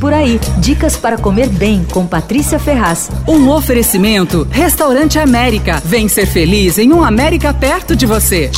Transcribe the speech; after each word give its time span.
Por 0.00 0.14
aí, 0.14 0.40
dicas 0.56 0.96
para 0.96 1.18
comer 1.18 1.50
bem 1.50 1.84
com 1.84 2.06
Patrícia 2.06 2.58
Ferraz. 2.58 3.10
Um 3.28 3.50
oferecimento: 3.50 4.48
Restaurante 4.50 5.18
América. 5.18 5.82
Vem 5.84 6.08
ser 6.08 6.24
feliz 6.24 6.78
em 6.78 6.90
um 6.90 7.04
América 7.04 7.52
perto 7.52 7.94
de 7.94 8.06
você. 8.06 8.50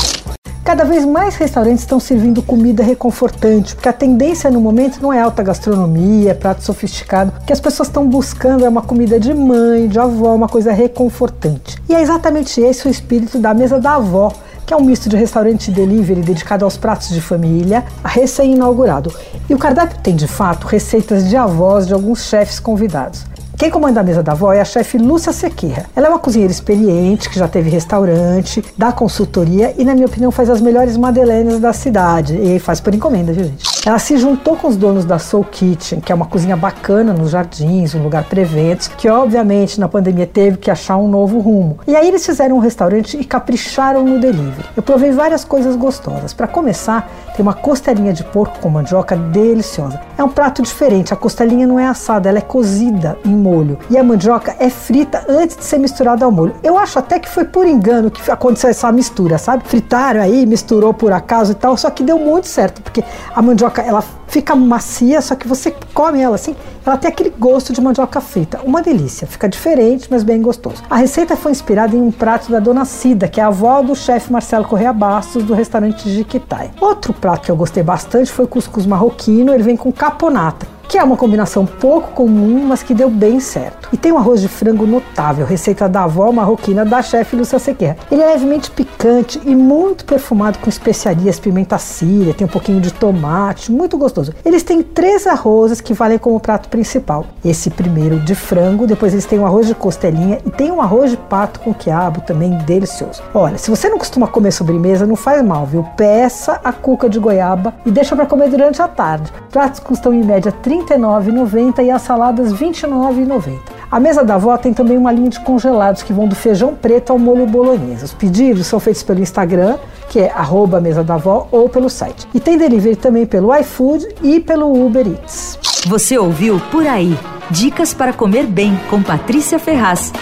Cada 0.65 0.85
vez 0.85 1.05
mais 1.05 1.35
restaurantes 1.35 1.81
estão 1.81 1.99
servindo 1.99 2.41
comida 2.41 2.85
reconfortante, 2.85 3.75
porque 3.75 3.89
a 3.89 3.93
tendência 3.93 4.49
no 4.49 4.61
momento 4.61 5.03
não 5.03 5.13
é 5.13 5.21
alta 5.21 5.43
gastronomia, 5.43 6.31
é 6.31 6.35
prato 6.35 6.63
sofisticado. 6.63 7.33
O 7.43 7.45
que 7.45 7.53
as 7.53 7.61
pessoas 7.61 7.89
estão 7.89 8.09
buscando 8.09 8.65
é 8.65 8.69
uma 8.69 8.83
comida 8.83 9.19
de 9.19 9.35
mãe, 9.35 9.89
de 9.89 9.99
avó, 9.99 10.37
uma 10.37 10.49
coisa 10.49 10.73
reconfortante. 10.73 11.83
E 11.89 11.95
é 11.97 12.01
exatamente 12.01 12.61
esse 12.61 12.87
o 12.87 12.91
espírito 12.91 13.41
da 13.41 13.53
mesa 13.53 13.81
da 13.81 13.97
avó, 13.97 14.33
que 14.73 14.75
é 14.75 14.79
um 14.79 14.87
misto 14.87 15.07
de 15.07 15.17
restaurante 15.19 15.71
delivery 15.71 16.23
dedicado 16.23 16.65
aos 16.65 16.79
pratos 16.79 17.11
de 17.11 17.21
família, 17.21 17.85
recém-inaugurado. 18.03 19.13
E 19.47 19.53
o 19.53 19.59
cardápio 19.59 19.99
tem, 20.03 20.17
de 20.17 20.27
fato, 20.27 20.67
receitas 20.67 21.29
de 21.29 21.37
avós 21.37 21.87
de 21.87 21.93
alguns 21.93 22.25
chefes 22.25 22.59
convidados. 22.59 23.27
Quem 23.59 23.71
comanda 23.71 24.01
a 24.01 24.03
mesa 24.03 24.23
da 24.23 24.33
avó 24.33 24.51
é 24.51 24.63
a 24.63 24.65
chefe 24.65 24.97
Lúcia 24.97 25.31
Sequeira. 25.31 25.85
Ela 25.95 26.07
é 26.07 26.09
uma 26.09 26.19
cozinheira 26.19 26.51
experiente, 26.51 27.29
que 27.29 27.39
já 27.39 27.47
teve 27.47 27.69
restaurante, 27.69 28.65
dá 28.79 28.91
consultoria 28.93 29.75
e, 29.77 29.85
na 29.85 29.93
minha 29.93 30.07
opinião, 30.07 30.33
faz 30.33 30.49
as 30.49 30.63
melhores 30.63 30.97
madeleines 30.97 31.61
da 31.61 31.75
cidade. 31.75 32.35
E 32.35 32.59
faz 32.59 32.81
por 32.81 32.95
encomenda, 32.95 33.31
viu, 33.31 33.45
gente? 33.45 33.72
Ela 33.85 33.99
se 33.99 34.17
juntou 34.17 34.57
com 34.57 34.69
os 34.69 34.77
donos 34.77 35.05
da 35.05 35.19
Soul 35.19 35.43
Kitchen, 35.43 36.01
que 36.01 36.13
é 36.13 36.15
uma 36.15 36.27
cozinha 36.27 36.57
bacana 36.57 37.13
nos 37.13 37.31
jardins, 37.31 37.97
um 37.97 38.03
lugar 38.05 38.23
para 38.23 38.41
eventos, 38.41 38.87
que 38.87 39.09
obviamente 39.09 39.81
na 39.81 39.89
pandemia 39.89 40.25
teve 40.25 40.57
que 40.57 40.71
achar 40.71 40.97
um 40.99 41.09
novo 41.09 41.41
rumo. 41.41 41.81
E 41.85 41.97
aí 41.97 42.07
eles 42.07 42.25
fizeram 42.25 42.55
um 42.55 42.61
restaurante 42.61 43.17
e 43.17 43.25
capricharam 43.25 44.05
no 44.05 44.21
delivery. 44.21 44.69
Eu 44.77 44.85
provei 44.85 45.11
várias 45.11 45.45
coisas 45.45 45.75
gostosas. 45.75 46.33
Para 46.33 46.47
começar, 46.47 47.11
tem 47.35 47.43
uma 47.43 47.55
costelinha 47.55 48.13
de 48.13 48.23
porco 48.23 48.61
com 48.61 48.69
mandioca 48.69 49.17
deliciosa. 49.17 50.01
É 50.17 50.23
um 50.23 50.29
prato 50.29 50.63
diferente, 50.63 51.13
a 51.13 51.17
costelinha 51.17 51.67
não 51.67 51.77
é 51.77 51.89
assada, 51.89 52.29
ela 52.29 52.39
é 52.39 52.43
cozida 52.43 53.19
em 53.25 53.35
molho. 53.35 53.81
E 53.91 53.99
a 53.99 54.05
mandioca 54.05 54.55
é 54.61 54.71
frita 54.71 55.25
antes 55.29 55.57
de 55.57 55.65
ser 55.65 55.79
misturada 55.79 56.25
ao 56.25 56.31
molho. 56.31 56.55
Eu 56.63 56.79
acho 56.79 57.01
até 57.01 57.19
que 57.19 57.29
foi 57.29 57.45
por 57.45 57.67
engano 57.67 58.13
que 58.13 58.31
aconteceu 58.31 58.71
essa 58.71 58.93
mistura, 58.93 59.39
sabe? 59.39 59.65
Fritaram 59.67 60.21
aí, 60.21 60.47
misturou 60.47 60.95
por 60.95 61.13
acaso 61.13 61.51
e 61.51 61.57
tal, 61.57 61.77
só 61.77 61.91
que 61.91 62.05
deu 62.05 62.21
muito 62.21 62.47
certo, 62.47 62.81
porque 62.81 63.03
a 63.35 63.43
mandioca 63.43 63.72
mandioca, 63.73 63.83
ela 63.83 64.05
fica 64.29 64.55
macia, 64.55 65.21
só 65.21 65.35
que 65.35 65.49
você 65.49 65.75
come 65.95 66.21
ela 66.21 66.35
assim, 66.35 66.55
ela 66.85 66.97
tem 66.97 67.09
aquele 67.11 67.31
gosto 67.31 67.73
de 67.73 67.81
mandioca 67.81 68.21
frita. 68.21 68.61
Uma 68.65 68.83
delícia, 68.83 69.27
fica 69.27 69.49
diferente, 69.49 70.09
mas 70.11 70.23
bem 70.23 70.41
gostoso. 70.43 70.83
A 70.89 70.97
receita 70.97 71.37
foi 71.37 71.53
inspirada 71.53 71.97
em 71.97 72.01
um 72.01 72.11
prato 72.11 72.51
da 72.51 72.61
dona 72.61 72.85
Cida, 72.85 73.27
que 73.29 73.41
é 73.41 73.45
a 73.45 73.49
avó 73.49 73.83
do 73.83 73.95
chefe 73.95 74.31
Marcelo 74.31 74.65
Correa 74.65 74.93
Bastos, 74.93 75.43
do 75.43 75.55
restaurante 75.55 76.09
Jiquitai. 76.09 76.71
Outro 76.81 77.13
prato 77.13 77.47
que 77.47 77.51
eu 77.51 77.57
gostei 77.57 77.83
bastante 77.83 78.31
foi 78.31 78.45
o 78.45 78.49
cuscuz 78.49 78.87
marroquino, 78.87 79.53
ele 79.55 79.63
vem 79.63 79.77
com 79.77 79.91
caponata 79.91 80.67
que 80.93 80.99
é 80.99 81.03
uma 81.03 81.17
combinação 81.17 81.65
pouco 81.65 82.11
comum, 82.11 82.67
mas 82.67 82.83
que 82.83 82.93
deu 82.93 83.09
bem 83.09 83.41
certo. 83.41 83.89
E 83.95 83.97
tem 83.97 84.13
um 84.13 84.19
arroz 84.19 84.43
de 84.43 84.49
frango 84.49 84.87
notável, 84.87 85.47
receita 85.47 85.89
da 85.89 86.05
avó 86.05 86.31
marroquina 86.31 86.85
da 86.85 87.01
chefe 87.01 87.35
Lúcia 87.35 87.59
Sequer. 87.59 87.97
Ele 88.11 88.21
é 88.21 88.27
levemente 88.27 88.71
picante 88.71 89.41
e 89.43 89.57
muito 89.57 90.05
perfumado 90.05 90.59
com 90.59 90.69
especiarias, 90.69 91.41
pimenta 91.41 91.79
síria, 91.79 92.35
tem 92.35 92.47
um 92.47 92.51
pouquinho 92.51 92.79
de 92.79 92.93
tomate, 92.93 93.73
muito 93.73 93.97
gostoso. 93.97 94.35
Eles 94.45 94.63
têm 94.63 94.83
três 94.83 95.27
arrozes 95.27 95.81
que 95.81 95.95
valem 95.95 96.19
como 96.19 96.39
prato 96.39 96.69
principal. 96.69 97.25
Esse 97.43 97.71
primeiro 97.71 98.21
de 98.21 98.35
frango, 98.35 98.87
depois 98.87 99.15
eles 99.15 99.25
têm 99.25 99.39
um 99.39 99.47
arroz 99.47 99.67
de 99.67 99.75
costelinha 99.75 100.41
e 100.45 100.51
tem 100.51 100.71
um 100.71 100.83
arroz 100.83 101.11
de 101.11 101.17
pato 101.17 101.61
com 101.61 101.73
quiabo 101.73 102.21
também 102.21 102.59
delicioso. 102.67 103.23
Olha, 103.33 103.57
se 103.57 103.71
você 103.71 103.89
não 103.89 103.97
costuma 103.97 104.27
comer 104.27 104.53
sobremesa, 104.53 105.07
não 105.07 105.17
faz 105.17 105.43
mal, 105.43 105.65
viu? 105.65 105.87
Peça 105.97 106.61
a 106.63 106.71
cuca 106.71 107.09
de 107.09 107.19
goiaba 107.19 107.73
e 107.87 107.91
deixa 107.91 108.15
para 108.15 108.27
comer 108.27 108.51
durante 108.51 108.83
a 108.83 108.89
tarde. 108.89 109.33
Pratos 109.51 109.81
custam 109.81 110.13
em 110.13 110.23
média 110.23 110.53
30 110.53 110.82
R$ 110.82 110.82
39,90 110.85 111.85
e 111.85 111.91
as 111.91 112.03
saladas 112.03 112.53
R$ 112.53 112.67
29,90. 112.67 113.59
A 113.91 114.01
mesa 114.01 114.25
da 114.25 114.35
avó 114.35 114.57
tem 114.57 114.73
também 114.73 114.97
uma 114.97 115.13
linha 115.13 115.29
de 115.29 115.41
congelados 115.41 116.03
que 116.03 116.13
vão 116.13 116.27
do 116.27 116.35
feijão 116.35 116.75
preto 116.75 117.11
ao 117.11 117.19
molho 117.19 117.47
bolonhesa. 117.47 118.07
Os 118.07 118.13
pedidos 118.13 118.67
são 118.67 118.81
feitos 118.81 119.03
pelo 119.03 119.21
Instagram, 119.21 119.77
que 120.09 120.21
é 120.21 120.33
mesa 120.81 121.05
da 121.05 121.15
avó, 121.15 121.47
ou 121.51 121.69
pelo 121.69 121.91
site. 121.91 122.27
E 122.35 122.41
tem 122.41 122.57
delivery 122.57 122.97
também 122.97 123.27
pelo 123.27 123.55
iFood 123.57 124.09
e 124.23 124.41
pelo 124.41 124.73
Uber 124.87 125.07
Eats. 125.07 125.59
Você 125.87 126.17
ouviu 126.17 126.61
Por 126.71 126.87
Aí. 126.87 127.17
Dicas 127.51 127.93
para 127.93 128.13
comer 128.13 128.47
bem 128.47 128.79
com 128.89 129.03
Patrícia 129.03 129.59
Ferraz. 129.59 130.13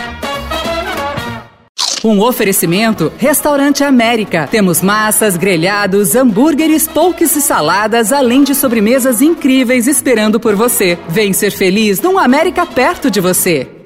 Um 2.03 2.21
oferecimento 2.21 3.13
Restaurante 3.19 3.85
América. 3.85 4.49
Temos 4.51 4.81
massas, 4.81 5.37
grelhados, 5.37 6.15
hambúrgueres, 6.15 6.89
polques 6.89 7.37
e 7.37 7.43
saladas, 7.43 8.11
além 8.11 8.43
de 8.43 8.55
sobremesas 8.55 9.21
incríveis 9.21 9.87
esperando 9.87 10.41
por 10.41 10.57
você. 10.57 10.99
Vem 11.09 11.35
ser 11.35 11.51
feliz 11.51 12.01
num 12.01 12.19
América 12.19 12.65
perto 12.65 13.11
de 13.11 13.21
você. 13.21 13.80